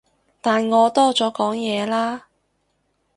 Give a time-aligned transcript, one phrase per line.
[0.41, 2.25] 但我多咗講嘢啦